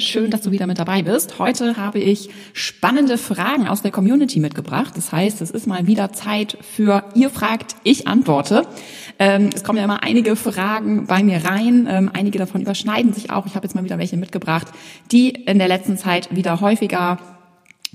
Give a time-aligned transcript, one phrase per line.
[0.00, 1.38] Sehr schön, dass du wieder mit dabei bist.
[1.38, 4.96] Heute habe ich spannende Fragen aus der Community mitgebracht.
[4.96, 8.66] Das heißt, es ist mal wieder Zeit für ihr fragt, ich antworte.
[9.18, 11.86] Ähm, es kommen ja immer einige Fragen bei mir rein.
[11.86, 13.44] Ähm, einige davon überschneiden sich auch.
[13.44, 14.68] Ich habe jetzt mal wieder welche mitgebracht,
[15.12, 17.18] die in der letzten Zeit wieder häufiger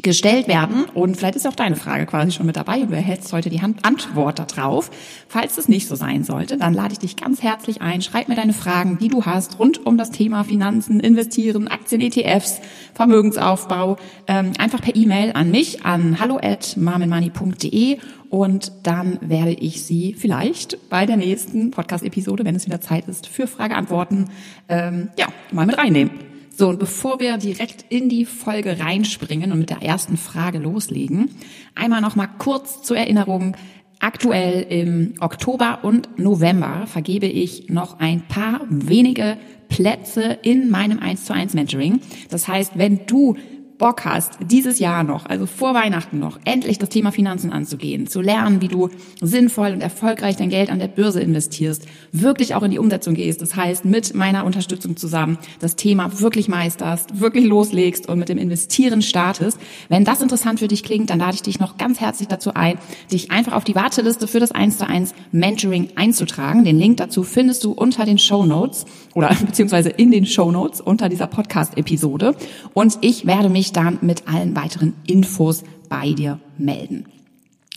[0.01, 0.85] gestellt werden.
[0.93, 3.61] Und vielleicht ist auch deine Frage quasi schon mit dabei und du erhältst heute die
[3.61, 4.91] Antwort darauf.
[5.27, 8.01] Falls es nicht so sein sollte, dann lade ich dich ganz herzlich ein.
[8.01, 12.59] Schreib mir deine Fragen, die du hast rund um das Thema Finanzen, Investieren, Aktien, ETFs,
[12.93, 17.97] Vermögensaufbau, ähm, einfach per E-Mail an mich an hallo at marmenmoney.de
[18.29, 23.27] und dann werde ich sie vielleicht bei der nächsten Podcast-Episode, wenn es wieder Zeit ist,
[23.27, 24.25] für Frage-Antworten,
[24.67, 26.34] ähm, ja, mal mit reinnehmen.
[26.57, 31.29] So, und bevor wir direkt in die Folge reinspringen und mit der ersten Frage loslegen,
[31.75, 33.57] einmal noch mal kurz zur Erinnerung.
[33.99, 39.35] Aktuell im Oktober und November vergebe ich noch ein paar wenige
[39.67, 41.99] Plätze in meinem 1 zu 1 Mentoring.
[42.29, 43.35] Das heißt, wenn du
[43.77, 48.21] Bock hast, dieses Jahr noch, also vor Weihnachten noch, endlich das Thema Finanzen anzugehen, zu
[48.21, 48.89] lernen, wie du
[49.21, 53.41] sinnvoll und erfolgreich dein Geld an der Börse investierst, wirklich auch in die Umsetzung gehst,
[53.41, 58.37] das heißt mit meiner Unterstützung zusammen das Thema wirklich meisterst, wirklich loslegst und mit dem
[58.37, 59.59] Investieren startest.
[59.89, 62.77] Wenn das interessant für dich klingt, dann lade ich dich noch ganz herzlich dazu ein,
[63.11, 66.63] dich einfach auf die Warteliste für das 1 zu 1 Mentoring einzutragen.
[66.63, 70.79] Den Link dazu findest du unter den Show Notes oder beziehungsweise in den Show Notes
[70.79, 72.35] unter dieser Podcast-Episode.
[72.73, 77.05] Und ich werde mich dann mit allen weiteren Infos bei dir melden.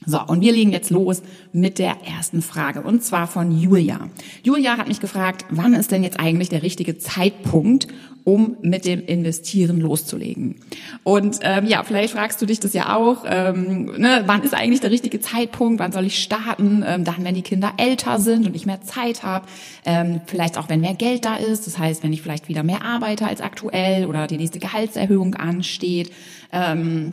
[0.06, 4.08] So, und wir legen jetzt los mit der ersten Frage, und zwar von Julia.
[4.44, 7.88] Julia hat mich gefragt, wann ist denn jetzt eigentlich der richtige Zeitpunkt,
[8.22, 10.56] um mit dem Investieren loszulegen?
[11.02, 14.81] Und ähm, ja, vielleicht fragst du dich das ja auch, ähm, ne, wann ist eigentlich
[14.81, 16.84] der richtige Zeitpunkt, wann soll ich starten?
[16.86, 19.47] Ähm, dann, wenn die Kinder älter sind und ich mehr Zeit habe,
[19.84, 22.84] ähm, vielleicht auch, wenn mehr Geld da ist, das heißt, wenn ich vielleicht wieder mehr
[22.84, 26.12] arbeite als aktuell oder die nächste Gehaltserhöhung ansteht.
[26.53, 27.10] Ähm,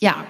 [0.00, 0.24] ja,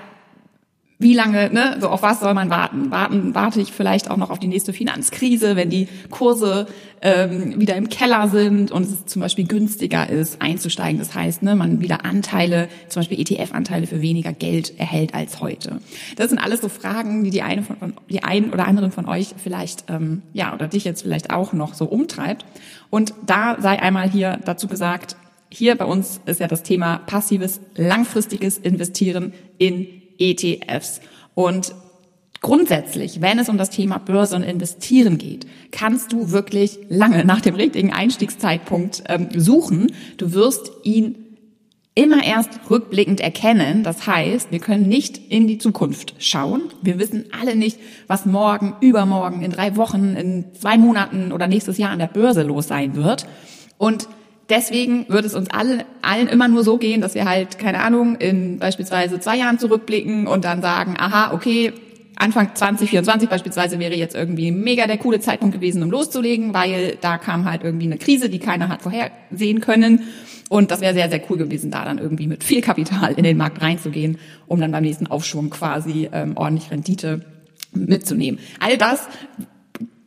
[0.99, 2.91] wie lange, ne, so auf was soll man warten?
[2.91, 6.67] Warten, warte ich vielleicht auch noch auf die nächste Finanzkrise, wenn die Kurse
[7.03, 10.99] ähm, wieder im Keller sind und es zum Beispiel günstiger ist, einzusteigen.
[10.99, 15.81] Das heißt, ne, man wieder Anteile, zum Beispiel ETF-Anteile für weniger Geld erhält als heute.
[16.17, 17.77] Das sind alles so Fragen, die die eine von,
[18.09, 21.75] die einen oder anderen von euch vielleicht, ähm, ja, oder dich jetzt vielleicht auch noch
[21.75, 22.47] so umtreibt.
[22.89, 25.17] Und da sei einmal hier dazu gesagt,
[25.51, 29.87] hier bei uns ist ja das Thema passives, langfristiges Investieren in
[30.19, 31.01] ETFs.
[31.35, 31.75] Und
[32.41, 37.41] grundsätzlich, wenn es um das Thema Börse und Investieren geht, kannst du wirklich lange nach
[37.41, 39.93] dem richtigen Einstiegszeitpunkt ähm, suchen.
[40.17, 41.27] Du wirst ihn
[41.97, 43.83] immer erst rückblickend erkennen.
[43.83, 46.65] Das heißt, wir können nicht in die Zukunft schauen.
[46.83, 51.79] Wir wissen alle nicht, was morgen, übermorgen, in drei Wochen, in zwei Monaten oder nächstes
[51.79, 53.27] Jahr an der Börse los sein wird.
[53.79, 54.09] Und
[54.49, 58.17] deswegen wird es uns allen, allen immer nur so gehen, dass wir halt, keine Ahnung,
[58.17, 61.73] in beispielsweise zwei Jahren zurückblicken und dann sagen, aha, okay,
[62.19, 67.19] Anfang 2024 beispielsweise wäre jetzt irgendwie mega der coole Zeitpunkt gewesen, um loszulegen, weil da
[67.19, 70.05] kam halt irgendwie eine Krise, die keiner hat vorhersehen können.
[70.49, 73.37] Und das wäre sehr, sehr cool gewesen, da dann irgendwie mit viel Kapital in den
[73.37, 77.21] Markt reinzugehen, um dann beim nächsten Aufschwung quasi ähm, ordentlich Rendite
[77.75, 78.41] mitzunehmen.
[78.61, 79.09] All das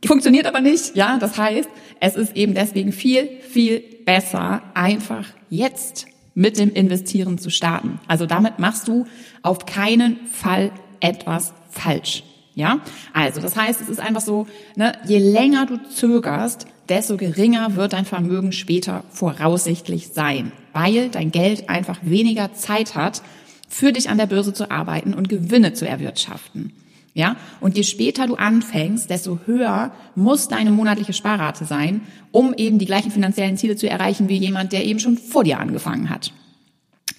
[0.08, 1.18] funktioniert aber nicht, ja.
[1.18, 1.68] Das heißt,
[2.00, 8.00] es ist eben deswegen viel, viel besser, einfach jetzt mit dem Investieren zu starten.
[8.08, 9.06] Also damit machst du
[9.42, 12.24] auf keinen Fall etwas falsch.
[12.54, 12.80] Ja,
[13.12, 17.92] also das heißt, es ist einfach so, ne, je länger du zögerst, desto geringer wird
[17.92, 23.22] dein Vermögen später voraussichtlich sein, weil dein Geld einfach weniger Zeit hat,
[23.68, 26.72] für dich an der Börse zu arbeiten und Gewinne zu erwirtschaften.
[27.12, 32.78] Ja, und je später du anfängst, desto höher muss deine monatliche Sparrate sein, um eben
[32.78, 36.32] die gleichen finanziellen Ziele zu erreichen wie jemand, der eben schon vor dir angefangen hat.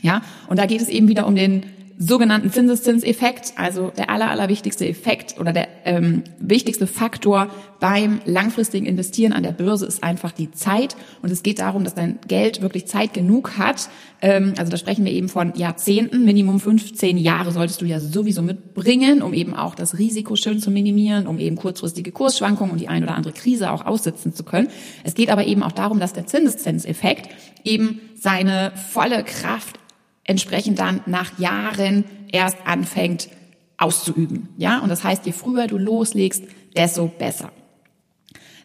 [0.02, 1.64] Ja, und da geht es eben wieder um den
[2.04, 7.50] sogenannten Zinseszinseffekt, also der aller, allerwichtigste Effekt oder der ähm, wichtigste Faktor
[7.80, 10.96] beim langfristigen Investieren an der Börse ist einfach die Zeit.
[11.22, 13.88] Und es geht darum, dass dein Geld wirklich Zeit genug hat.
[14.20, 18.42] Ähm, also da sprechen wir eben von Jahrzehnten, Minimum 15 Jahre solltest du ja sowieso
[18.42, 22.88] mitbringen, um eben auch das Risiko schön zu minimieren, um eben kurzfristige Kursschwankungen und die
[22.88, 24.70] ein oder andere Krise auch aussitzen zu können.
[25.04, 27.30] Es geht aber eben auch darum, dass der Zinseszinseffekt
[27.64, 29.81] eben seine volle Kraft
[30.24, 33.30] entsprechend dann nach Jahren erst anfängt
[33.78, 34.50] auszuüben.
[34.58, 36.44] Ja, und das heißt, je früher du loslegst,
[36.76, 37.52] desto besser.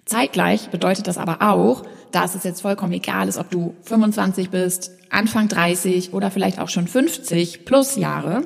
[0.04, 1.82] Zeitgleich bedeutet das aber auch,
[2.12, 6.68] dass es jetzt vollkommen egal ist, ob du 25 bist, Anfang 30 oder vielleicht auch
[6.68, 8.42] schon 50 plus Jahre.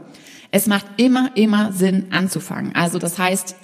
[0.50, 2.74] Es macht immer, immer Sinn anzufangen.
[2.74, 3.56] Also das heißt,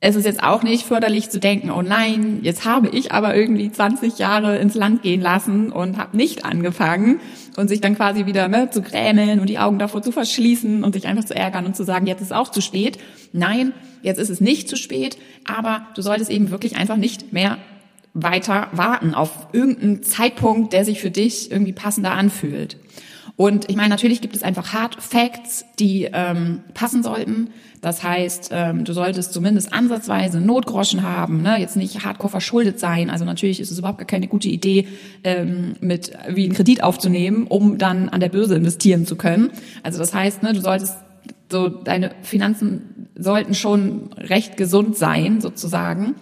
[0.00, 3.70] es ist jetzt auch nicht förderlich zu denken, oh nein, jetzt habe ich aber irgendwie
[3.70, 7.20] 20 Jahre ins Land gehen lassen und habe nicht angefangen
[7.56, 10.92] und sich dann quasi wieder ne, zu grämeln und die Augen davor zu verschließen und
[10.92, 12.98] sich einfach zu ärgern und zu sagen, jetzt ist auch zu spät.
[13.32, 13.72] Nein,
[14.02, 17.58] jetzt ist es nicht zu spät, aber du solltest eben wirklich einfach nicht mehr
[18.14, 22.76] weiter warten auf irgendeinen Zeitpunkt, der sich für dich irgendwie passender anfühlt.
[23.38, 27.50] Und ich meine, natürlich gibt es einfach Hard Facts, die ähm, passen sollten.
[27.80, 31.56] Das heißt, ähm, du solltest zumindest ansatzweise Notgroschen haben, ne?
[31.60, 33.10] jetzt nicht hardcore verschuldet sein.
[33.10, 34.88] Also natürlich ist es überhaupt gar keine gute Idee,
[35.22, 39.52] ähm, mit wie einen Kredit aufzunehmen, um dann an der Börse investieren zu können.
[39.84, 40.96] Also das heißt, ne, du solltest
[41.48, 46.16] so deine Finanzen sollten schon recht gesund sein, sozusagen.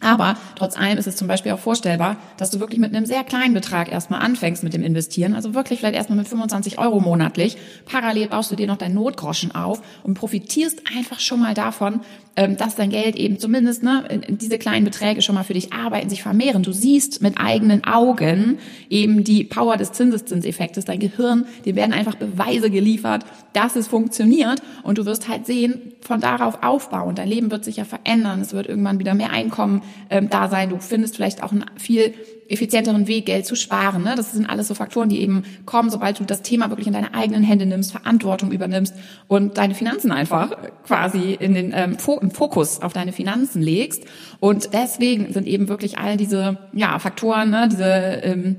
[0.00, 3.24] Aber trotz allem ist es zum Beispiel auch vorstellbar, dass du wirklich mit einem sehr
[3.24, 5.34] kleinen Betrag erstmal anfängst mit dem Investieren.
[5.34, 7.56] Also wirklich vielleicht erstmal mit 25 Euro monatlich.
[7.86, 12.00] Parallel baust du dir noch dein Notgroschen auf und profitierst einfach schon mal davon,
[12.36, 16.10] ähm, dass dein Geld eben zumindest ne, diese kleinen Beträge schon mal für dich arbeiten,
[16.10, 16.62] sich vermehren.
[16.62, 18.58] Du siehst mit eigenen Augen
[18.90, 20.84] eben die Power des Zinseszinseffektes.
[20.84, 25.94] Dein Gehirn, dir werden einfach Beweise geliefert, dass es funktioniert und du wirst halt sehen,
[26.02, 27.14] von darauf aufbauen.
[27.14, 28.42] Dein Leben wird sich ja verändern.
[28.42, 30.70] Es wird irgendwann wieder mehr Einkommen ähm, da sein.
[30.70, 32.14] Du findest vielleicht auch ein viel
[32.48, 34.02] effizienteren Weg, Geld zu sparen.
[34.02, 34.14] Ne?
[34.16, 37.14] Das sind alles so Faktoren, die eben kommen, sobald du das Thema wirklich in deine
[37.14, 38.94] eigenen Hände nimmst, Verantwortung übernimmst
[39.28, 40.56] und deine Finanzen einfach
[40.86, 44.04] quasi in den ähm, Fokus auf deine Finanzen legst.
[44.40, 48.56] Und deswegen sind eben wirklich all diese ja, Faktoren, ne, diese ähm,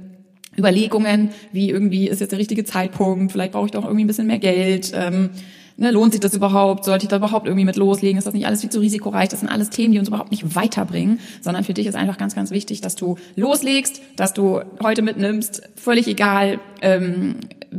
[0.57, 4.27] Überlegungen, wie irgendwie ist jetzt der richtige Zeitpunkt, vielleicht brauche ich doch irgendwie ein bisschen
[4.27, 4.91] mehr Geld.
[4.95, 5.29] Ähm,
[5.79, 6.85] Ne, lohnt sich das überhaupt?
[6.85, 8.17] Sollte ich da überhaupt irgendwie mit loslegen?
[8.17, 9.29] Ist das nicht alles viel zu risikoreich?
[9.29, 12.33] Das sind alles Themen, die uns überhaupt nicht weiterbringen, sondern für dich ist einfach ganz,
[12.33, 17.35] ganz wichtig, dass du loslegst, dass du heute mitnimmst, völlig egal, ähm,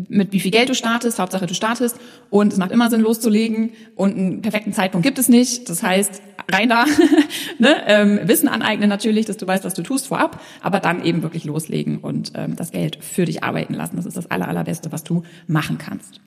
[0.09, 1.97] mit wie viel Geld du startest, Hauptsache du startest
[2.31, 5.69] und es macht immer Sinn loszulegen und einen perfekten Zeitpunkt gibt es nicht.
[5.69, 6.23] Das heißt,
[6.53, 6.85] rein da,
[7.59, 7.75] ne?
[7.87, 11.45] ähm, Wissen aneignen natürlich, dass du weißt, was du tust vorab, aber dann eben wirklich
[11.45, 13.97] loslegen und ähm, das Geld für dich arbeiten lassen.
[13.97, 16.21] Das ist das aller, allerbeste, was du machen kannst.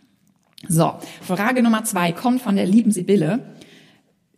[0.67, 3.39] So, Frage Nummer zwei kommt von der lieben Sibylle.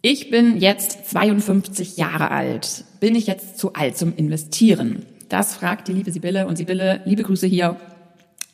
[0.02, 2.86] Ich bin jetzt 52 Jahre alt.
[3.00, 5.06] Bin ich jetzt zu alt zum Investieren?
[5.30, 6.48] Das fragt die liebe Sibylle.
[6.48, 7.78] Und Sibylle, liebe Grüße hier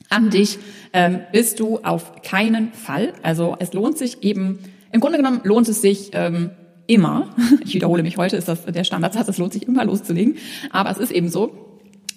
[0.10, 0.58] an dich.
[0.94, 3.14] Ähm, bist du auf keinen Fall.
[3.22, 4.60] Also es lohnt sich eben,
[4.92, 6.52] im Grunde genommen lohnt es sich ähm,
[6.88, 10.38] immer, ich wiederhole mich heute, ist das der Standardsatz, es lohnt sich immer loszulegen,
[10.72, 11.69] aber es ist eben so,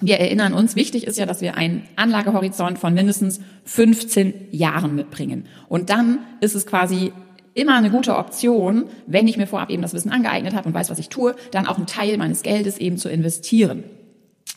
[0.03, 5.47] wir erinnern uns, wichtig ist ja, dass wir einen Anlagehorizont von mindestens 15 Jahren mitbringen.
[5.69, 7.13] Und dann ist es quasi
[7.55, 10.91] immer eine gute Option, wenn ich mir vorab eben das Wissen angeeignet habe und weiß,
[10.91, 13.85] was ich tue, dann auch einen Teil meines Geldes eben zu investieren.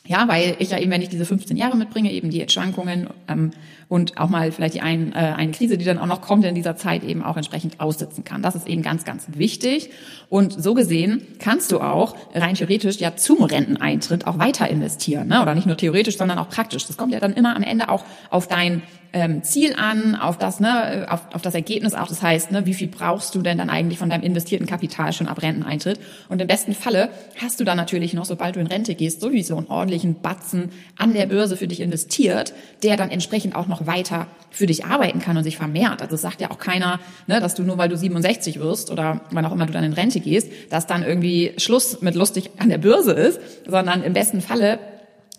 [0.08, 3.52] Ja, weil ich ja eben, wenn ich diese 15 Jahre mitbringe, eben die Schwankungen ähm,
[3.90, 6.54] und auch mal vielleicht die ein, äh, eine Krise, die dann auch noch kommt in
[6.54, 8.44] dieser Zeit, eben auch entsprechend aussitzen kann.
[8.44, 9.90] Das ist eben ganz, ganz wichtig.
[10.30, 15.28] Und so gesehen kannst du auch rein theoretisch ja zum Renteneintritt auch weiter investieren.
[15.28, 15.42] Ne?
[15.42, 16.86] Oder nicht nur theoretisch, sondern auch praktisch.
[16.86, 18.84] Das kommt ja dann immer am Ende auch auf dein
[19.16, 22.08] ähm, Ziel an, auf das, ne, auf, auf das Ergebnis auch.
[22.08, 25.28] Das heißt, ne, wie viel brauchst du denn dann eigentlich von deinem investierten Kapital schon
[25.28, 26.02] ab Renteneintritt?
[26.28, 27.10] Und im besten Falle
[27.42, 31.14] hast du dann natürlich noch, sobald du in Rente gehst, sowieso einen ordentlichen Batzen an
[31.14, 35.38] der Börse für dich investiert, der dann entsprechend auch noch weiter für dich arbeiten kann
[35.38, 36.02] und sich vermehrt.
[36.02, 39.22] Also es sagt ja auch keiner, ne, dass du nur weil du 67 wirst oder
[39.32, 42.68] wann auch immer du dann in Rente gehst, dass dann irgendwie Schluss mit lustig an
[42.68, 44.78] der Börse ist, sondern im besten Falle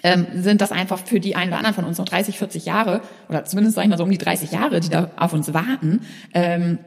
[0.03, 3.01] ähm, sind das einfach für die einen oder anderen von uns noch 30, 40 Jahre
[3.29, 6.03] oder zumindest sag ich mal so um die 30 Jahre, die da auf uns warten,
[6.35, 6.79] ähm,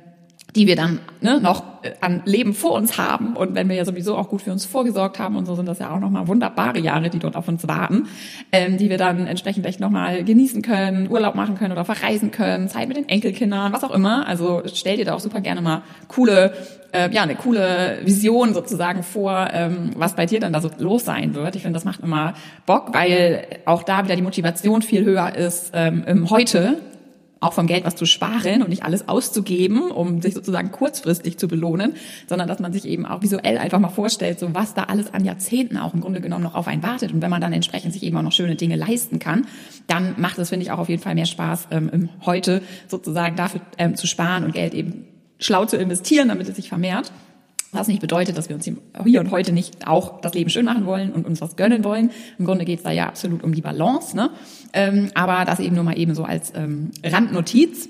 [0.55, 3.35] die wir dann ne, noch äh, an Leben vor uns haben.
[3.35, 5.79] Und wenn wir ja sowieso auch gut für uns vorgesorgt haben und so sind das
[5.79, 8.07] ja auch nochmal wunderbare Jahre, die dort auf uns warten,
[8.51, 12.67] ähm, die wir dann entsprechend echt nochmal genießen können, Urlaub machen können oder verreisen können,
[12.67, 14.27] Zeit mit den Enkelkindern, was auch immer.
[14.27, 16.53] Also stell dir da auch super gerne mal coole
[16.91, 21.05] äh, ja, eine coole Vision sozusagen vor, ähm, was bei dir dann da so los
[21.05, 21.55] sein wird.
[21.55, 22.33] Ich finde, das macht immer
[22.65, 26.79] Bock, weil auch da wieder die Motivation viel höher ist ähm, im Heute,
[27.39, 31.47] auch vom Geld was zu sparen und nicht alles auszugeben, um sich sozusagen kurzfristig zu
[31.47, 31.93] belohnen,
[32.27, 35.25] sondern dass man sich eben auch visuell einfach mal vorstellt, so was da alles an
[35.25, 37.13] Jahrzehnten auch im Grunde genommen noch auf einen wartet.
[37.13, 39.47] Und wenn man dann entsprechend sich eben auch noch schöne Dinge leisten kann,
[39.87, 43.61] dann macht es, finde ich, auch auf jeden Fall mehr Spaß, ähm, heute sozusagen dafür
[43.77, 45.05] ähm, zu sparen und Geld eben
[45.39, 47.11] schlau zu investieren, damit es sich vermehrt.
[47.71, 50.87] Was nicht bedeutet, dass wir uns hier und heute nicht auch das Leben schön machen
[50.87, 52.09] wollen und uns was gönnen wollen.
[52.39, 54.15] Im Grunde geht es da ja absolut um die Balance.
[54.15, 54.31] Ne?
[54.73, 57.89] Ähm, aber das eben nur mal eben so als ähm, Randnotiz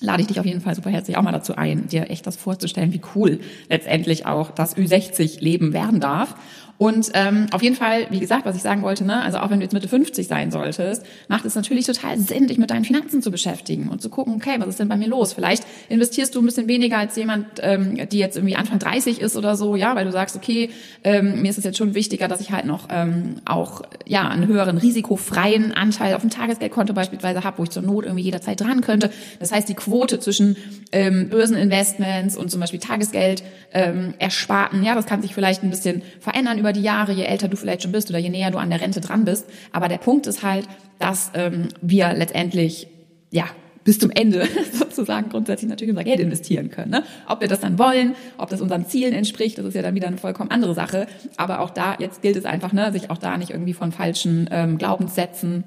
[0.00, 2.36] lade ich dich auf jeden Fall super herzlich auch mal dazu ein, dir echt das
[2.36, 6.34] vorzustellen, wie cool letztendlich auch das Ü60-Leben werden darf.
[6.78, 9.60] Und ähm, auf jeden Fall, wie gesagt, was ich sagen wollte, ne, also auch wenn
[9.60, 13.22] du jetzt Mitte 50 sein solltest, macht es natürlich total Sinn, dich mit deinen Finanzen
[13.22, 15.32] zu beschäftigen und zu gucken, okay, was ist denn bei mir los?
[15.32, 19.36] Vielleicht investierst du ein bisschen weniger als jemand, ähm, die jetzt irgendwie Anfang 30 ist
[19.36, 20.70] oder so, ja, weil du sagst, okay,
[21.02, 24.46] ähm, mir ist es jetzt schon wichtiger, dass ich halt noch ähm, auch ja einen
[24.46, 28.82] höheren risikofreien Anteil auf dem Tagesgeldkonto beispielsweise habe, wo ich zur Not irgendwie jederzeit dran
[28.82, 29.10] könnte.
[29.38, 30.56] Das heißt, die Quote zwischen
[30.92, 33.42] ähm, Börseninvestments und zum Beispiel Tagesgeld
[33.72, 37.46] ähm, ersparten, ja, das kann sich vielleicht ein bisschen verändern über die Jahre, je älter
[37.46, 39.46] du vielleicht schon bist oder je näher du an der Rente dran bist.
[39.70, 40.66] Aber der Punkt ist halt,
[40.98, 42.88] dass ähm, wir letztendlich
[43.30, 43.44] ja
[43.84, 46.90] bis zum Ende sozusagen grundsätzlich natürlich unser Geld investieren können.
[46.90, 47.04] Ne?
[47.28, 50.08] Ob wir das dann wollen, ob das unseren Zielen entspricht, das ist ja dann wieder
[50.08, 51.06] eine vollkommen andere Sache.
[51.36, 54.48] Aber auch da, jetzt gilt es einfach, ne, sich auch da nicht irgendwie von falschen
[54.50, 55.62] ähm, Glaubenssätzen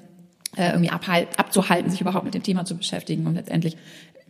[0.56, 3.26] äh, irgendwie abhalt, abzuhalten, sich überhaupt mit dem Thema zu beschäftigen.
[3.26, 3.78] Und letztendlich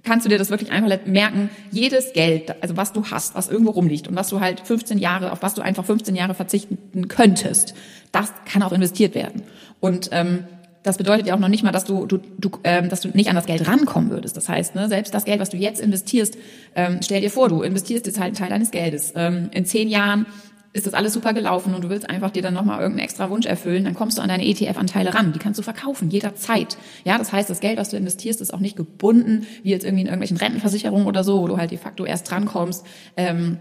[0.03, 3.73] kannst du dir das wirklich einfach merken, jedes Geld, also was du hast, was irgendwo
[3.73, 7.75] rumliegt und was du halt 15 Jahre, auf was du einfach 15 Jahre verzichten könntest,
[8.13, 9.43] das kann auch investiert werden.
[9.81, 10.45] Und ähm,
[10.83, 13.29] das bedeutet ja auch noch nicht mal, dass du, du, du ähm, dass du nicht
[13.29, 14.37] an das Geld rankommen würdest.
[14.37, 16.39] Das heißt, ne, selbst das Geld, was du jetzt investierst,
[16.75, 19.13] ähm, stell dir vor, du investierst jetzt halt einen Teil deines Geldes.
[19.15, 20.25] Ähm, in zehn Jahren
[20.73, 23.47] ist das alles super gelaufen und du willst einfach dir dann nochmal irgendeinen extra Wunsch
[23.47, 25.33] erfüllen, dann kommst du an deine ETF-Anteile ran.
[25.33, 26.77] Die kannst du verkaufen, jederzeit.
[27.05, 30.03] Ja, das heißt, das Geld, was du investierst, ist auch nicht gebunden, wie jetzt irgendwie
[30.03, 32.87] in irgendwelchen Rentenversicherungen oder so, wo du halt de facto erst drankommst.
[33.17, 33.59] Ähm,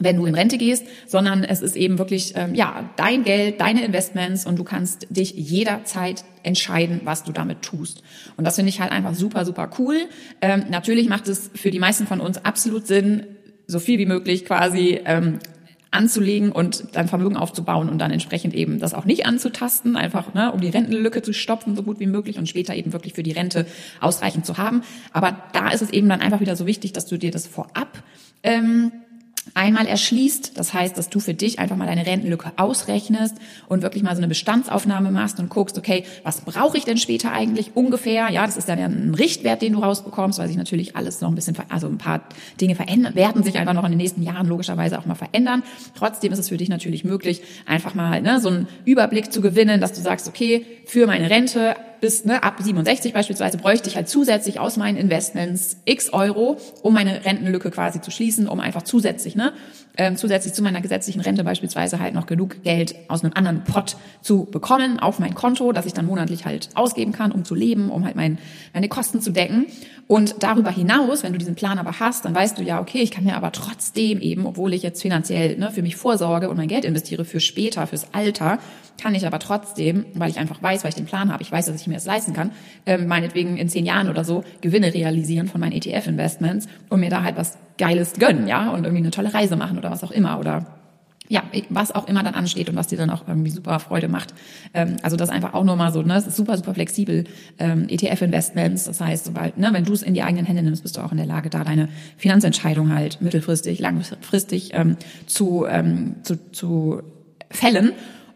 [0.00, 3.84] wenn du in Rente gehst, sondern es ist eben wirklich ähm, ja dein Geld, deine
[3.84, 8.02] Investments und du kannst dich jederzeit entscheiden, was du damit tust.
[8.36, 9.96] Und das finde ich halt einfach super super cool.
[10.40, 13.26] Ähm, natürlich macht es für die meisten von uns absolut Sinn,
[13.66, 15.38] so viel wie möglich quasi ähm,
[15.90, 20.52] anzulegen und dann Vermögen aufzubauen und dann entsprechend eben das auch nicht anzutasten, einfach ne,
[20.52, 23.32] um die Rentenlücke zu stopfen, so gut wie möglich und später eben wirklich für die
[23.32, 23.66] Rente
[24.00, 24.82] ausreichend zu haben.
[25.12, 28.02] Aber da ist es eben dann einfach wieder so wichtig, dass du dir das vorab
[28.42, 28.92] ähm,
[29.54, 30.56] einmal erschließt.
[30.56, 33.36] Das heißt, dass du für dich einfach mal deine Rentenlücke ausrechnest
[33.68, 37.32] und wirklich mal so eine Bestandsaufnahme machst und guckst, okay, was brauche ich denn später
[37.32, 38.30] eigentlich ungefähr?
[38.30, 41.28] Ja, das ist dann ja ein Richtwert, den du rausbekommst, weil sich natürlich alles noch
[41.28, 42.22] ein bisschen, also ein paar
[42.60, 45.62] Dinge verändern, werden sich einfach noch in den nächsten Jahren logischerweise auch mal verändern.
[45.94, 49.80] Trotzdem ist es für dich natürlich möglich, einfach mal ne, so einen Überblick zu gewinnen,
[49.80, 54.08] dass du sagst, okay, für meine Rente bis ne, ab 67 beispielsweise bräuchte ich halt
[54.08, 59.36] zusätzlich aus meinen Investments x Euro, um meine Rentenlücke quasi zu schließen, um einfach zusätzlich,
[59.36, 59.52] ne,
[59.96, 63.96] ähm, zusätzlich zu meiner gesetzlichen Rente beispielsweise halt noch genug Geld aus einem anderen Pot
[64.22, 67.90] zu bekommen auf mein Konto, dass ich dann monatlich halt ausgeben kann, um zu leben,
[67.90, 68.38] um halt mein,
[68.72, 69.66] meine Kosten zu decken.
[70.06, 73.10] Und darüber hinaus, wenn du diesen Plan aber hast, dann weißt du ja, okay, ich
[73.10, 76.66] kann mir aber trotzdem eben, obwohl ich jetzt finanziell ne, für mich vorsorge und mein
[76.66, 78.58] Geld investiere für später, fürs Alter,
[79.00, 81.66] kann ich aber trotzdem, weil ich einfach weiß, weil ich den Plan habe, ich weiß,
[81.66, 82.52] dass ich mir das leisten kann,
[82.86, 87.22] ähm, meinetwegen in zehn Jahren oder so Gewinne realisieren von meinen ETF-Investments und mir da
[87.22, 90.38] halt was Geiles gönnen, ja, und irgendwie eine tolle Reise machen oder was auch immer
[90.38, 90.66] oder
[91.28, 94.34] ja, was auch immer dann ansteht und was dir dann auch irgendwie super Freude macht.
[94.74, 97.24] Ähm, also das einfach auch nur mal so, ne, es ist super, super flexibel.
[97.58, 100.96] Ähm, ETF-Investments, das heißt, sobald, ne, wenn du es in die eigenen Hände nimmst, bist
[100.96, 106.50] du auch in der Lage, da deine Finanzentscheidung halt mittelfristig, langfristig ähm, zu, ähm, zu,
[106.50, 107.02] zu
[107.48, 107.92] fällen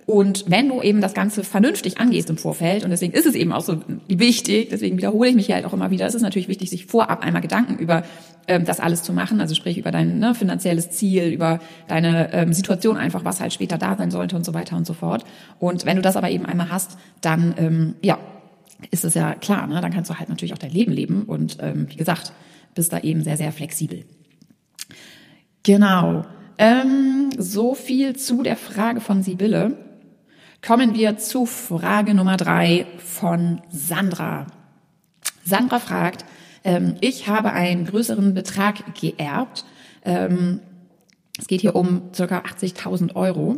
[0.07, 3.53] und wenn du eben das Ganze vernünftig angehst im Vorfeld, und deswegen ist es eben
[3.53, 6.49] auch so wichtig, deswegen wiederhole ich mich hier halt auch immer wieder, es ist natürlich
[6.49, 8.03] wichtig, sich vorab einmal Gedanken über
[8.47, 11.59] ähm, das alles zu machen, also sprich über dein ne, finanzielles Ziel, über
[11.89, 14.93] deine ähm, Situation einfach, was halt später da sein sollte und so weiter und so
[14.93, 15.25] fort.
[15.59, 18.19] Und wenn du das aber eben einmal hast, dann ähm, ja,
[18.91, 19.81] ist es ja klar, ne?
[19.81, 22.33] dann kannst du halt natürlich auch dein Leben leben und ähm, wie gesagt,
[22.75, 24.05] bist da eben sehr, sehr flexibel.
[25.63, 26.27] Genau.
[26.59, 29.84] Ähm, so viel zu der Frage von Sibylle.
[30.67, 34.47] Kommen wir zu Frage Nummer drei von Sandra.
[35.45, 36.25] Sandra fragt,
[36.65, 39.67] ähm, ich habe einen größeren Betrag geerbt.
[40.07, 40.61] Ähm,
[41.39, 43.57] es geht hier um circa 80.000 Euro.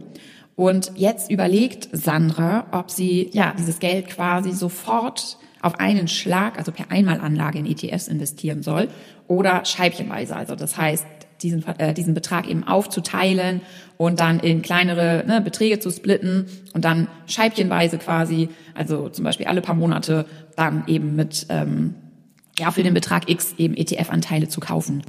[0.56, 6.72] Und jetzt überlegt Sandra, ob sie ja dieses Geld quasi sofort auf einen Schlag, also
[6.72, 8.88] per Einmalanlage in ETFs investieren soll
[9.28, 10.34] oder scheibchenweise.
[10.34, 11.06] Also das heißt,
[11.42, 13.60] diesen, äh, diesen Betrag eben aufzuteilen
[13.96, 19.46] und dann in kleinere ne, Beträge zu splitten und dann scheibchenweise quasi, also zum Beispiel
[19.46, 20.26] alle paar Monate
[20.56, 21.94] dann eben mit ähm,
[22.58, 25.02] ja für den Betrag X eben ETF-Anteile zu kaufen.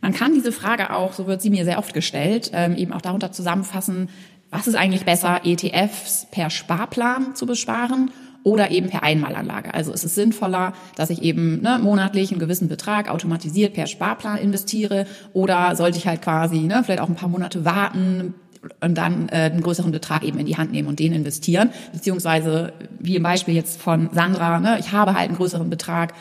[0.00, 3.02] Man kann diese Frage auch, so wird sie mir sehr oft gestellt, ähm, eben auch
[3.02, 4.08] darunter zusammenfassen,
[4.50, 8.10] was ist eigentlich besser, ETFs per Sparplan zu besparen
[8.44, 9.74] oder eben per Einmalanlage.
[9.74, 14.38] Also es ist sinnvoller, dass ich eben ne, monatlich einen gewissen Betrag automatisiert per Sparplan
[14.38, 18.34] investiere oder sollte ich halt quasi ne, vielleicht auch ein paar Monate warten,
[18.80, 21.70] und dann äh, einen größeren Betrag eben in die Hand nehmen und den investieren.
[21.92, 26.14] Beziehungsweise, wie im Beispiel jetzt von Sandra, ne, ich habe halt einen größeren Betrag,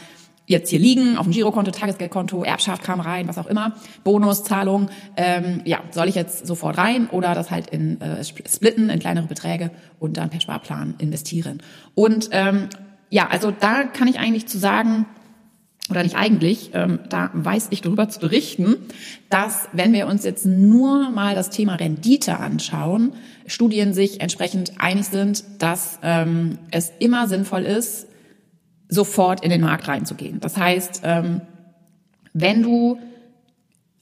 [0.48, 3.74] jetzt hier liegen, auf dem Girokonto, Tagesgeldkonto, Erbschaft kam rein, was auch immer,
[4.04, 9.00] Bonuszahlung, ähm, ja, soll ich jetzt sofort rein oder das halt in äh, splitten in
[9.00, 11.62] kleinere Beträge und dann per Sparplan investieren.
[11.94, 12.70] Und ähm,
[13.10, 15.06] ja, also da kann ich eigentlich zu sagen,
[15.90, 18.76] oder nicht eigentlich, ähm, da weiß ich darüber zu berichten,
[19.30, 23.14] dass wenn wir uns jetzt nur mal das Thema Rendite anschauen,
[23.46, 28.08] Studien sich entsprechend einig sind, dass ähm, es immer sinnvoll ist,
[28.90, 30.40] sofort in den Markt reinzugehen.
[30.40, 31.42] Das heißt, ähm,
[32.34, 33.00] wenn du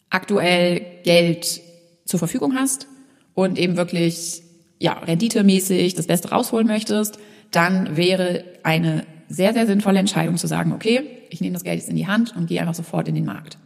[0.10, 1.62] aktuell Geld
[2.06, 2.88] zur Verfügung hast
[3.34, 4.44] und eben wirklich
[4.80, 7.18] ja renditemäßig das Beste rausholen möchtest,
[7.52, 11.90] dann wäre eine sehr, sehr sinnvolle Entscheidung zu sagen, okay, ich nehme das Geld jetzt
[11.90, 13.58] in die Hand und gehe einfach sofort in den Markt.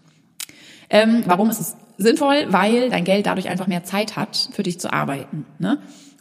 [0.89, 2.45] Ähm, warum ist es sinnvoll?
[2.49, 5.45] Weil dein Geld dadurch einfach mehr Zeit hat, für dich zu arbeiten.
[5.59, 5.79] Ne?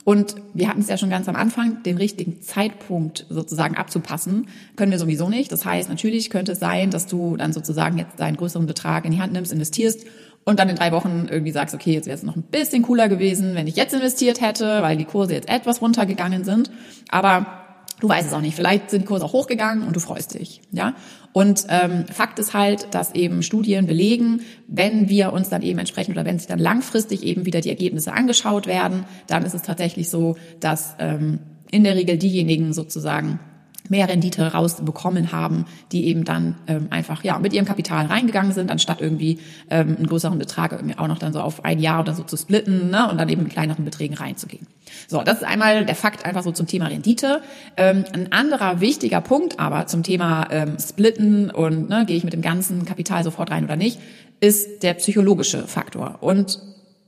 [0.08, 4.90] Und wir hatten es ja schon ganz am Anfang, den richtigen Zeitpunkt sozusagen abzupassen, können
[4.90, 5.52] wir sowieso nicht.
[5.52, 9.10] Das heißt, natürlich könnte es sein, dass du dann sozusagen jetzt deinen größeren Betrag in
[9.10, 10.06] die Hand nimmst, investierst
[10.46, 13.10] und dann in drei Wochen irgendwie sagst, okay, jetzt wäre es noch ein bisschen cooler
[13.10, 16.70] gewesen, wenn ich jetzt investiert hätte, weil die Kurse jetzt etwas runtergegangen sind.
[17.10, 17.57] Aber
[18.00, 18.54] Du weißt es auch nicht.
[18.54, 20.60] Vielleicht sind Kurse auch hochgegangen und du freust dich.
[20.70, 20.94] Ja.
[21.32, 26.16] Und ähm, Fakt ist halt, dass eben Studien belegen, wenn wir uns dann eben entsprechend
[26.16, 30.10] oder wenn sich dann langfristig eben wieder die Ergebnisse angeschaut werden, dann ist es tatsächlich
[30.10, 31.40] so, dass ähm,
[31.70, 33.40] in der Regel diejenigen sozusagen
[33.88, 38.70] mehr Rendite rausbekommen haben, die eben dann ähm, einfach ja mit ihrem Kapital reingegangen sind,
[38.70, 39.38] anstatt irgendwie
[39.70, 42.36] ähm, einen größeren Betrag irgendwie auch noch dann so auf ein Jahr oder so zu
[42.36, 44.66] splitten ne, und dann eben mit kleineren Beträgen reinzugehen.
[45.06, 47.42] So, das ist einmal der Fakt einfach so zum Thema Rendite.
[47.76, 52.32] Ähm, ein anderer wichtiger Punkt aber zum Thema ähm, Splitten und ne, gehe ich mit
[52.32, 53.98] dem ganzen Kapital sofort rein oder nicht,
[54.40, 56.18] ist der psychologische Faktor.
[56.20, 56.60] Und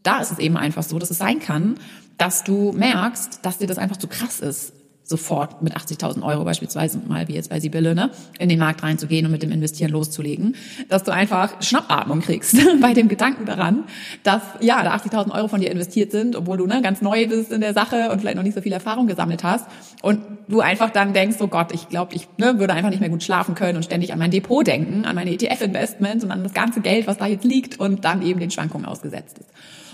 [0.02, 1.76] da ist es eben einfach so, dass es sein kann,
[2.18, 4.72] dass du merkst, dass dir das einfach zu krass ist,
[5.10, 9.26] sofort mit 80.000 Euro beispielsweise mal wie jetzt bei Sibylle, ne, in den Markt reinzugehen
[9.26, 10.54] und mit dem Investieren loszulegen,
[10.88, 13.84] dass du einfach Schnappatmung kriegst bei dem Gedanken daran,
[14.22, 17.50] dass ja da 80.000 Euro von dir investiert sind, obwohl du ne, ganz neu bist
[17.50, 19.66] in der Sache und vielleicht noch nicht so viel Erfahrung gesammelt hast
[20.00, 23.10] und du einfach dann denkst, oh Gott, ich glaube, ich ne, würde einfach nicht mehr
[23.10, 26.54] gut schlafen können und ständig an mein Depot denken, an meine ETF-Investments und an das
[26.54, 29.50] ganze Geld, was da jetzt liegt und dann eben den Schwankungen ausgesetzt ist.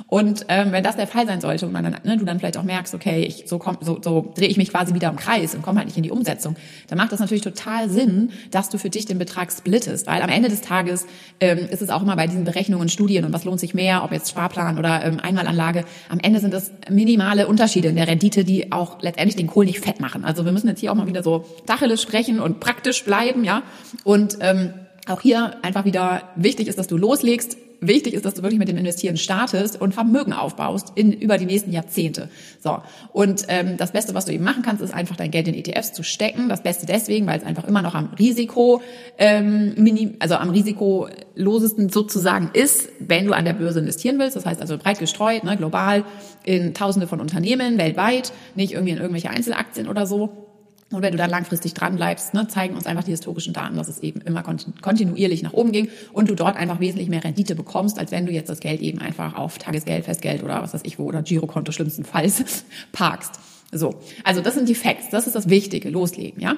[0.09, 2.57] Und ähm, wenn das der Fall sein sollte und man dann, ne, du dann vielleicht
[2.59, 5.55] auch merkst, okay, ich, so, komm, so, so drehe ich mich quasi wieder im Kreis
[5.55, 6.57] und komme halt nicht in die Umsetzung,
[6.89, 10.07] dann macht das natürlich total Sinn, dass du für dich den Betrag splittest.
[10.07, 11.07] Weil am Ende des Tages
[11.41, 14.13] ähm, ist es auch immer bei diesen Berechnungen, Studien und was lohnt sich mehr, ob
[14.13, 18.73] jetzt Sparplan oder ähm, Einmalanlage, am Ende sind das minimale Unterschiede in der Rendite, die
[18.73, 20.25] auch letztendlich den Kohl nicht fett machen.
[20.25, 23.63] Also wir müssen jetzt hier auch mal wieder so Tacheles sprechen und praktisch bleiben, ja.
[24.05, 24.75] Und ähm,
[25.07, 28.69] auch hier einfach wieder wichtig ist, dass du loslegst, wichtig ist, dass du wirklich mit
[28.69, 32.29] dem Investieren startest und Vermögen aufbaust in, über die nächsten Jahrzehnte.
[32.63, 32.79] So.
[33.13, 35.93] Und ähm, das Beste, was du eben machen kannst, ist einfach dein Geld in ETFs
[35.93, 36.49] zu stecken.
[36.49, 38.83] Das Beste deswegen, weil es einfach immer noch am Risiko,
[39.19, 44.37] ähm, minim, also am risikolosesten sozusagen ist, wenn du an der Börse investieren willst.
[44.37, 46.05] Das heißt also breit gestreut, ne, global
[46.45, 50.46] in Tausende von Unternehmen weltweit, nicht irgendwie in irgendwelche Einzelaktien oder so.
[50.93, 53.89] Und wenn du dann langfristig dran bleibst, ne, zeigen uns einfach die historischen Daten, dass
[53.89, 57.99] es eben immer kontinuierlich nach oben ging und du dort einfach wesentlich mehr Rendite bekommst,
[57.99, 60.99] als wenn du jetzt das Geld eben einfach auf Tagesgeld, Festgeld oder was weiß ich
[61.01, 63.33] wo oder Girokonto schlimmstenfalls parkst.
[63.73, 66.55] So, also das sind die Facts, das ist das Wichtige, loslegen, ja.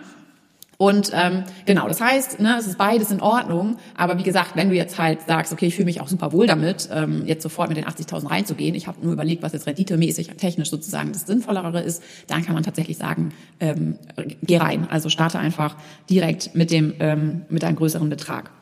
[0.81, 3.79] Und ähm, genau, das heißt, ne, es ist beides in Ordnung.
[3.97, 6.47] Aber wie gesagt, wenn du jetzt halt sagst, okay, ich fühle mich auch super wohl
[6.47, 10.29] damit, ähm, jetzt sofort mit den 80.000 reinzugehen, ich habe nur überlegt, was jetzt renditemäßig,
[10.37, 13.99] technisch sozusagen das Sinnvollere ist, dann kann man tatsächlich sagen, ähm,
[14.43, 14.87] geh rein.
[14.88, 15.75] Also starte einfach
[16.09, 18.53] direkt mit dem ähm, mit einem größeren Betrag.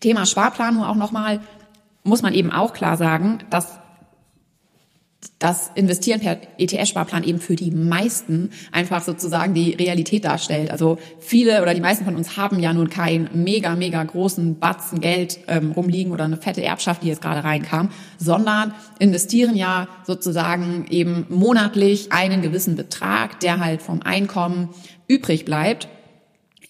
[0.00, 1.38] Thema Sparplan nur auch nochmal,
[2.02, 3.78] muss man eben auch klar sagen, dass
[5.38, 10.70] das Investieren per ETF-Sparplan eben für die meisten einfach sozusagen die Realität darstellt.
[10.70, 15.00] Also viele oder die meisten von uns haben ja nun keinen mega, mega großen Batzen
[15.00, 20.86] Geld ähm, rumliegen oder eine fette Erbschaft, die jetzt gerade reinkam, sondern investieren ja sozusagen
[20.90, 24.68] eben monatlich einen gewissen Betrag, der halt vom Einkommen
[25.08, 25.88] übrig bleibt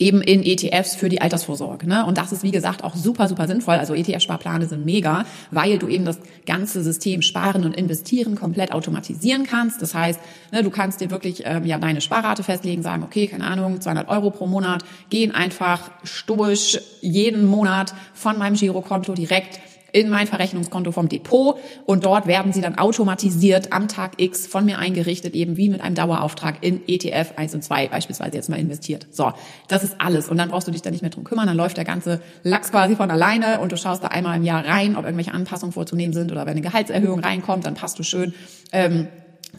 [0.02, 1.86] eben in ETFs für die Altersvorsorge.
[1.86, 2.04] Ne?
[2.04, 3.76] Und das ist, wie gesagt, auch super, super sinnvoll.
[3.76, 9.46] Also ETF-Sparplane sind mega, weil du eben das ganze System Sparen und Investieren komplett automatisieren
[9.46, 9.80] kannst.
[9.80, 13.44] Das heißt, ne, du kannst dir wirklich ähm, ja deine Sparrate festlegen, sagen, okay, keine
[13.44, 19.60] Ahnung, 200 Euro pro Monat, gehen einfach stoisch jeden Monat von meinem Girokonto direkt
[19.92, 24.64] in mein Verrechnungskonto vom Depot und dort werden sie dann automatisiert am Tag X von
[24.64, 28.58] mir eingerichtet, eben wie mit einem Dauerauftrag in ETF 1 und 2 beispielsweise jetzt mal
[28.58, 29.06] investiert.
[29.10, 29.32] So,
[29.68, 31.76] das ist alles und dann brauchst du dich da nicht mehr drum kümmern, dann läuft
[31.76, 35.04] der ganze Lachs quasi von alleine und du schaust da einmal im Jahr rein, ob
[35.04, 38.34] irgendwelche Anpassungen vorzunehmen sind oder wenn eine Gehaltserhöhung reinkommt, dann passt du schön
[38.72, 39.08] ähm,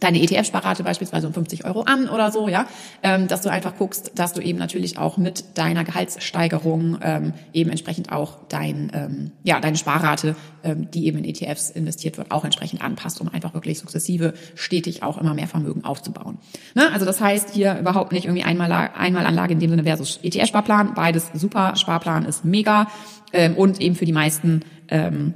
[0.00, 2.66] deine ETF-Sparrate beispielsweise um 50 Euro an oder so, ja,
[3.02, 7.70] ähm, dass du einfach guckst, dass du eben natürlich auch mit deiner Gehaltssteigerung ähm, eben
[7.70, 12.44] entsprechend auch dein, ähm, ja, deine Sparrate, ähm, die eben in ETFs investiert wird, auch
[12.44, 16.38] entsprechend anpasst, um einfach wirklich sukzessive stetig auch immer mehr Vermögen aufzubauen.
[16.74, 16.90] Ne?
[16.92, 21.30] Also das heißt hier überhaupt nicht irgendwie einmal Einmalanlage in dem Sinne versus ETF-Sparplan, beides
[21.34, 22.88] super, Sparplan ist mega
[23.32, 25.34] ähm, und eben für die meisten ähm,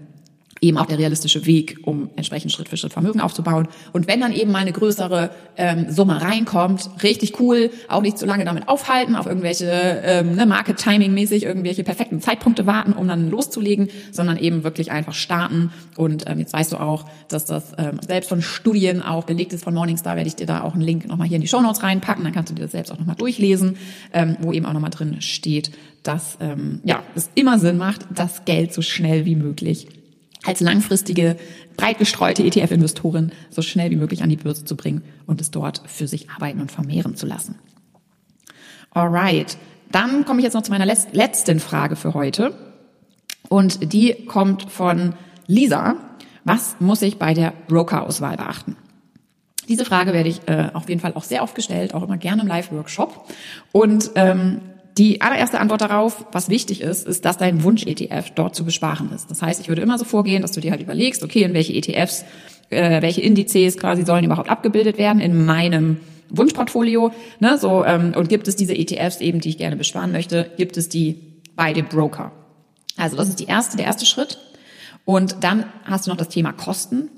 [0.60, 3.68] eben auch der realistische Weg, um entsprechend Schritt für Schritt Vermögen aufzubauen.
[3.92, 8.26] Und wenn dann eben mal eine größere ähm, Summe reinkommt, richtig cool, auch nicht zu
[8.26, 9.66] lange damit aufhalten, auf irgendwelche
[10.04, 15.70] ähm, ne, Market-Timing-mäßig irgendwelche perfekten Zeitpunkte warten, um dann loszulegen, sondern eben wirklich einfach starten.
[15.96, 19.64] Und ähm, jetzt weißt du auch, dass das ähm, selbst von Studien auch belegt ist
[19.64, 21.82] von Morningstar, werde ich dir da auch einen Link nochmal hier in die Show Notes
[21.82, 23.76] reinpacken, dann kannst du dir das selbst auch nochmal durchlesen,
[24.12, 25.70] ähm, wo eben auch nochmal drin steht,
[26.02, 29.88] dass ähm, ja, es immer Sinn macht, das Geld so schnell wie möglich
[30.44, 31.36] als langfristige,
[31.76, 35.82] breit gestreute ETF-Investorin so schnell wie möglich an die Börse zu bringen und es dort
[35.86, 37.56] für sich arbeiten und vermehren zu lassen.
[38.90, 39.56] Alright,
[39.90, 42.54] dann komme ich jetzt noch zu meiner letzten Frage für heute.
[43.48, 45.14] Und die kommt von
[45.46, 45.96] Lisa.
[46.44, 48.76] Was muss ich bei der Broker-Auswahl beachten?
[49.68, 52.42] Diese Frage werde ich äh, auf jeden Fall auch sehr oft gestellt, auch immer gerne
[52.42, 53.26] im Live-Workshop.
[53.72, 54.60] Und ähm,
[54.98, 59.30] die allererste Antwort darauf, was wichtig ist, ist, dass dein Wunsch-ETF dort zu besparen ist.
[59.30, 61.72] Das heißt, ich würde immer so vorgehen, dass du dir halt überlegst, okay, in welche
[61.72, 62.24] ETFs,
[62.70, 65.98] äh, welche Indizes quasi sollen überhaupt abgebildet werden in meinem
[66.30, 70.50] Wunschportfolio, ne, so ähm, und gibt es diese ETFs eben, die ich gerne besparen möchte,
[70.56, 71.20] gibt es die
[71.56, 72.32] bei dem Broker.
[72.96, 74.38] Also das ist die erste, der erste Schritt.
[75.04, 77.08] Und dann hast du noch das Thema Kosten.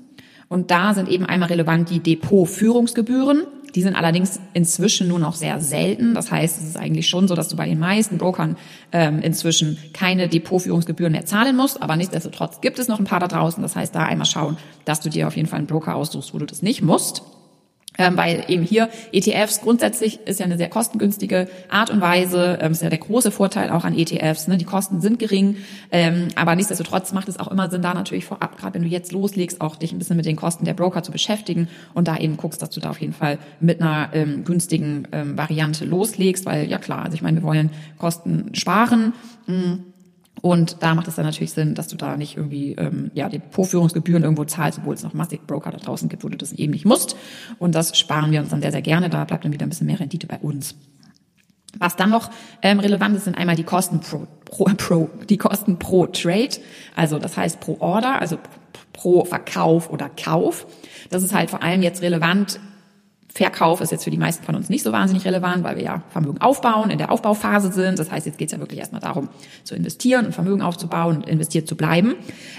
[0.47, 3.43] Und da sind eben einmal relevant die Depotführungsgebühren.
[3.75, 6.13] Die sind allerdings inzwischen nur noch sehr selten.
[6.13, 8.57] Das heißt, es ist eigentlich schon so, dass du bei den meisten Brokern
[8.91, 11.81] ähm, inzwischen keine Depotführungsgebühren mehr zahlen musst.
[11.81, 13.61] Aber nichtsdestotrotz gibt es noch ein paar da draußen.
[13.61, 16.39] Das heißt, da einmal schauen, dass du dir auf jeden Fall einen Broker aussuchst, wo
[16.39, 17.23] du das nicht musst.
[18.01, 22.71] Ähm, weil eben hier ETFs grundsätzlich ist ja eine sehr kostengünstige Art und Weise, ähm,
[22.71, 24.47] ist ja der große Vorteil auch an ETFs.
[24.47, 24.57] Ne?
[24.57, 25.57] Die Kosten sind gering,
[25.91, 29.11] ähm, aber nichtsdestotrotz macht es auch immer Sinn, da natürlich vorab, gerade wenn du jetzt
[29.11, 32.37] loslegst, auch dich ein bisschen mit den Kosten der Broker zu beschäftigen und da eben
[32.37, 36.67] guckst, dass du da auf jeden Fall mit einer ähm, günstigen ähm, Variante loslegst, weil
[36.67, 39.13] ja klar, also ich meine, wir wollen Kosten sparen.
[39.45, 39.90] Mh, mm,
[40.41, 43.41] und da macht es dann natürlich Sinn, dass du da nicht irgendwie ähm, ja die
[43.51, 46.73] Vorführungsgebühren irgendwo zahlst, obwohl es noch massig Broker da draußen gibt, wo du das eben
[46.73, 47.15] nicht musst.
[47.59, 49.09] Und das sparen wir uns dann sehr, sehr gerne.
[49.09, 50.75] Da bleibt dann wieder ein bisschen mehr Rendite bei uns.
[51.77, 52.29] Was dann noch
[52.61, 56.57] ähm, relevant ist, sind einmal die Kosten pro, pro, pro die Kosten pro Trade,
[56.95, 58.37] also das heißt pro Order, also
[58.93, 60.67] pro Verkauf oder Kauf.
[61.11, 62.59] Das ist halt vor allem jetzt relevant
[63.33, 66.03] Verkauf ist jetzt für die meisten von uns nicht so wahnsinnig relevant, weil wir ja
[66.09, 67.97] Vermögen aufbauen, in der Aufbauphase sind.
[67.97, 69.29] Das heißt, jetzt geht es ja wirklich erstmal darum,
[69.63, 72.15] zu investieren und Vermögen aufzubauen und investiert zu bleiben.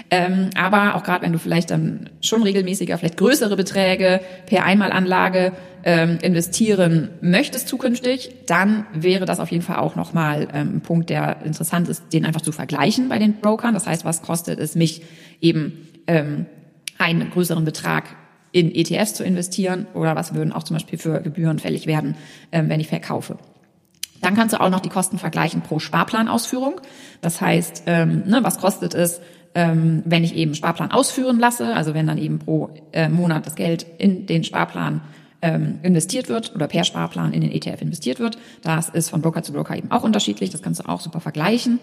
[0.09, 5.51] Ähm, aber auch gerade wenn du vielleicht dann schon regelmäßiger, vielleicht größere Beträge per Einmalanlage
[5.83, 11.11] ähm, investieren möchtest zukünftig, dann wäre das auf jeden Fall auch nochmal ähm, ein Punkt,
[11.11, 13.75] der interessant ist, den einfach zu vergleichen bei den Brokern.
[13.75, 15.03] Das heißt, was kostet es mich
[15.39, 16.47] eben ähm,
[16.97, 18.05] einen größeren Betrag
[18.53, 22.15] in ETFs zu investieren oder was würden auch zum Beispiel für Gebühren fällig werden,
[22.53, 23.37] ähm, wenn ich verkaufe.
[24.21, 26.79] Dann kannst du auch noch die Kosten vergleichen pro Sparplanausführung.
[27.19, 29.19] Das heißt, ähm, ne, was kostet es,
[29.55, 33.55] ähm, wenn ich eben Sparplan ausführen lasse, also wenn dann eben pro äh, Monat das
[33.55, 35.01] Geld in den Sparplan
[35.81, 38.37] investiert wird oder per Sparplan in den ETF investiert wird.
[38.61, 40.51] Das ist von Broker zu Broker eben auch unterschiedlich.
[40.51, 41.79] Das kannst du auch super vergleichen.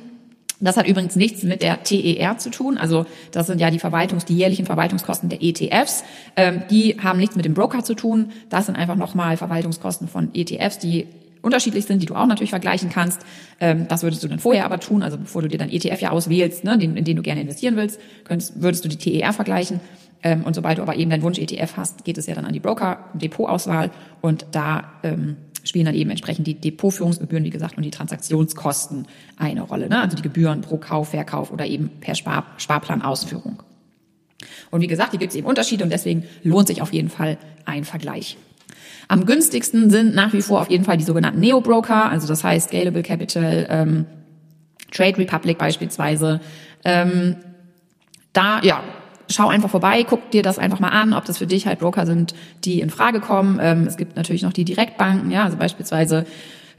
[0.61, 2.77] Das hat übrigens nichts mit der TER zu tun.
[2.77, 6.05] Also das sind ja die Verwaltungs, die jährlichen Verwaltungskosten der ETFs.
[6.37, 8.33] Ähm, die haben nichts mit dem Broker zu tun.
[8.51, 11.07] Das sind einfach nochmal Verwaltungskosten von ETFs, die
[11.43, 13.23] unterschiedlich sind, die du auch natürlich vergleichen kannst.
[13.59, 16.11] Ähm, das würdest du dann vorher aber tun, also bevor du dir dein ETF ja
[16.11, 19.81] auswählst, ne, in, in den du gerne investieren willst, könntest, würdest du die TER vergleichen.
[20.23, 22.61] Ähm, und sobald du aber eben deinen Wunsch-ETF hast, geht es ja dann an die
[22.61, 29.07] Broker-Depotauswahl und da ähm, spielen dann eben entsprechend die Depotführungsgebühren, wie gesagt, und die Transaktionskosten
[29.37, 29.89] eine Rolle.
[29.89, 30.01] Ne?
[30.01, 33.63] Also die Gebühren pro Kauf, Verkauf oder eben per Spar Sparplanausführung.
[34.71, 37.39] Und wie gesagt, hier gibt es eben Unterschiede und deswegen lohnt sich auf jeden Fall
[37.65, 38.37] ein Vergleich.
[39.09, 42.69] Am günstigsten sind nach wie vor auf jeden Fall die sogenannten Neo-Broker, also das heißt
[42.69, 44.07] Scalable Capital, ähm,
[44.93, 46.41] Trade Republic beispielsweise.
[46.85, 47.37] Ähm,
[48.33, 48.83] da ja,
[49.31, 52.05] schau einfach vorbei, guck dir das einfach mal an, ob das für dich halt Broker
[52.07, 53.59] sind, die in Frage kommen.
[53.63, 56.27] Ähm, es gibt natürlich noch die Direktbanken, ja, also beispielsweise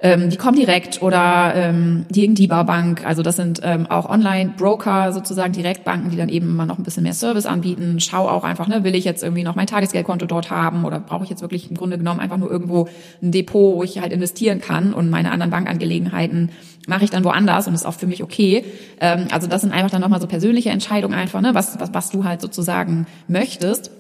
[0.02, 3.06] ähm, die Comdirect oder ähm, die Ingdiba Bank.
[3.06, 7.04] Also das sind ähm, auch Online-Broker sozusagen, Direktbanken, die dann eben mal noch ein bisschen
[7.04, 8.00] mehr Service anbieten.
[8.00, 11.24] Schau auch einfach, ne, will ich jetzt irgendwie noch mein Tagesgeldkonto dort haben oder brauche
[11.24, 12.88] ich jetzt wirklich im Grunde genommen einfach nur irgendwo
[13.22, 16.50] ein Depot, wo ich halt investieren kann und meine anderen Bankangelegenheiten
[16.88, 18.66] mache ich dann woanders und ist auch für mich okay.
[19.00, 22.10] Ähm, also das sind einfach dann nochmal so persönliche Entscheidungen einfach, ne, was, was, was
[22.10, 23.92] du halt sozusagen möchtest.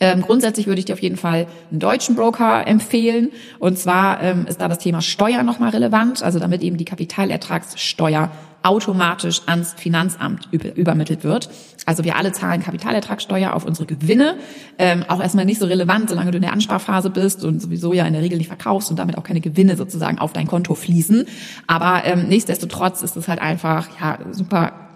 [0.00, 3.30] Ähm, grundsätzlich würde ich dir auf jeden Fall einen deutschen Broker empfehlen.
[3.58, 8.30] Und zwar ähm, ist da das Thema Steuer nochmal relevant, also damit eben die Kapitalertragssteuer
[8.62, 11.48] automatisch ans Finanzamt übermittelt wird.
[11.86, 14.36] Also wir alle zahlen Kapitalertragssteuer auf unsere Gewinne.
[14.78, 18.04] Ähm, auch erstmal nicht so relevant, solange du in der Ansparphase bist und sowieso ja
[18.04, 21.26] in der Regel nicht verkaufst und damit auch keine Gewinne sozusagen auf dein Konto fließen.
[21.66, 24.89] Aber ähm, nichtsdestotrotz ist es halt einfach ja super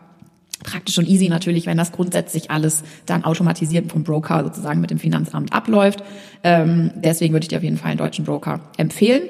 [0.65, 4.99] praktisch und easy natürlich, wenn das grundsätzlich alles dann automatisiert vom Broker sozusagen mit dem
[4.99, 6.03] Finanzamt abläuft.
[6.43, 9.23] Ähm, deswegen würde ich dir auf jeden Fall einen deutschen Broker empfehlen.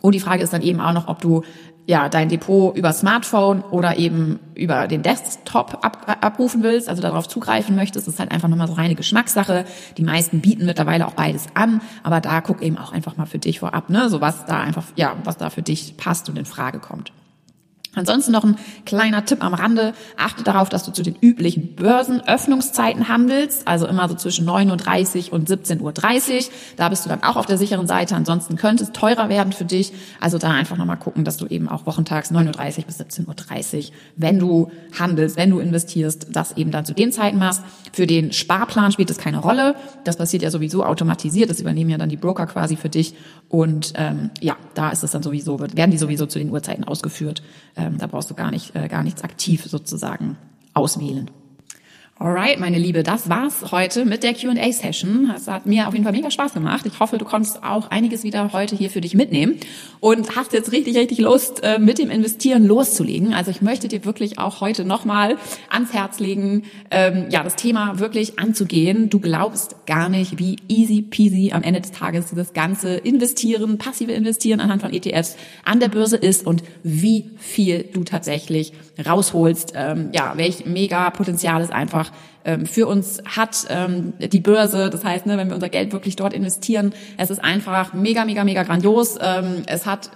[0.00, 1.42] Und die Frage ist dann eben auch noch, ob du
[1.88, 7.28] ja dein Depot über Smartphone oder eben über den Desktop ab, abrufen willst, also darauf
[7.28, 8.06] zugreifen möchtest.
[8.06, 9.64] Das ist halt einfach nochmal so reine Geschmackssache.
[9.96, 13.38] Die meisten bieten mittlerweile auch beides an, aber da guck eben auch einfach mal für
[13.38, 16.44] dich vorab, ne, so was da einfach, ja, was da für dich passt und in
[16.44, 17.10] Frage kommt.
[17.94, 19.94] Ansonsten noch ein kleiner Tipp am Rande.
[20.16, 25.32] Achte darauf, dass du zu den üblichen Börsenöffnungszeiten handelst, also immer so zwischen 9.30 Uhr
[25.32, 26.52] und 17.30 Uhr.
[26.76, 28.14] Da bist du dann auch auf der sicheren Seite.
[28.14, 29.92] Ansonsten könnte es teurer werden für dich.
[30.20, 33.84] Also da einfach nochmal gucken, dass du eben auch wochentags 9.30 Uhr bis 17.30 Uhr,
[34.16, 37.62] wenn du handelst, wenn du investierst, das eben dann zu den Zeiten machst.
[37.92, 39.74] Für den Sparplan spielt es keine Rolle.
[40.04, 41.50] Das passiert ja sowieso automatisiert.
[41.50, 43.14] Das übernehmen ja dann die Broker quasi für dich.
[43.48, 47.42] Und ähm, ja, da ist es dann sowieso, werden die sowieso zu den Uhrzeiten ausgeführt.
[47.78, 50.36] Ähm, da brauchst du gar nicht, äh, gar nichts aktiv sozusagen
[50.74, 51.30] auswählen.
[52.20, 55.32] Alright, meine Liebe, das war's heute mit der Q&A-Session.
[55.36, 56.84] Es hat mir auf jeden Fall mega Spaß gemacht.
[56.84, 59.60] Ich hoffe, du konntest auch einiges wieder heute hier für dich mitnehmen
[60.00, 63.34] und hast jetzt richtig, richtig Lust, äh, mit dem Investieren loszulegen.
[63.34, 65.36] Also ich möchte dir wirklich auch heute nochmal
[65.70, 69.10] ans Herz legen, ähm, ja, das Thema wirklich anzugehen.
[69.10, 74.10] Du glaubst gar nicht, wie easy peasy am Ende des Tages das ganze Investieren, passive
[74.10, 78.72] Investieren anhand von ETFs an der Börse ist und wie viel du tatsächlich
[79.06, 79.74] rausholst.
[79.76, 82.07] Ähm, ja, welch mega Potenzial es einfach
[82.44, 84.90] ähm, für uns hat ähm, die Börse.
[84.90, 88.44] Das heißt, ne, wenn wir unser Geld wirklich dort investieren, es ist einfach mega, mega,
[88.44, 89.16] mega grandios.
[89.20, 90.10] Ähm, es hat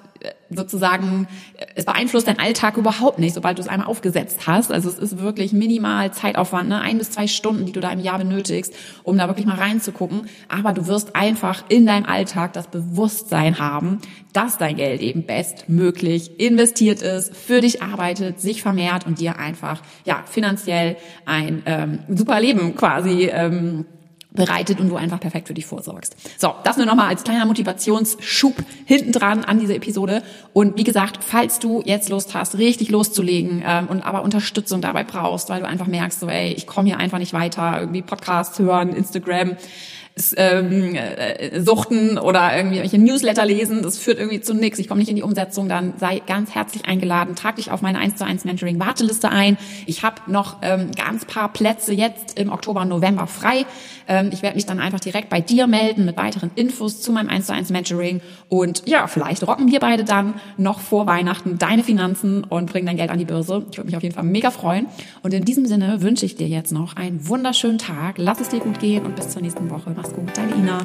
[0.56, 1.26] sozusagen,
[1.74, 4.72] es beeinflusst deinen Alltag überhaupt nicht, sobald du es einmal aufgesetzt hast.
[4.72, 6.80] Also es ist wirklich minimal Zeitaufwand, ne?
[6.80, 10.28] ein bis zwei Stunden, die du da im Jahr benötigst, um da wirklich mal reinzugucken.
[10.48, 13.98] Aber du wirst einfach in deinem Alltag das Bewusstsein haben,
[14.32, 19.82] dass dein Geld eben bestmöglich investiert ist, für dich arbeitet, sich vermehrt und dir einfach
[20.04, 23.86] ja finanziell ein ähm, super Leben quasi ähm,
[24.34, 26.16] bereitet und du einfach perfekt für dich vorsorgst.
[26.38, 28.54] So, das nur nochmal als kleiner Motivationsschub
[28.86, 30.22] hinten dran an diese Episode.
[30.52, 35.04] Und wie gesagt, falls du jetzt Lust hast, richtig loszulegen ähm, und aber Unterstützung dabei
[35.04, 38.58] brauchst, weil du einfach merkst, so ey, ich komme hier einfach nicht weiter, irgendwie Podcasts
[38.58, 39.56] hören, Instagram,
[40.36, 44.98] ähm, äh, suchten oder irgendwie welche Newsletter lesen, das führt irgendwie zu nichts, ich komme
[44.98, 48.24] nicht in die Umsetzung, dann sei ganz herzlich eingeladen, trag dich auf meine 1 zu
[48.24, 49.56] 1 Mentoring Warteliste ein.
[49.86, 53.64] Ich habe noch ähm, ganz paar Plätze jetzt im Oktober, November frei.
[54.06, 57.28] Ähm, ich werde mich dann einfach direkt bei dir melden mit weiteren Infos zu meinem
[57.28, 61.84] 1 zu 1 Mentoring und ja, vielleicht rocken wir beide dann noch vor Weihnachten deine
[61.84, 63.64] Finanzen und bringen dein Geld an die Börse.
[63.70, 64.86] Ich würde mich auf jeden Fall mega freuen
[65.22, 68.16] und in diesem Sinne wünsche ich dir jetzt noch einen wunderschönen Tag.
[68.18, 70.01] Lass es dir gut gehen und bis zur nächsten Woche.
[70.02, 70.78] Mach's gut, deine Ina.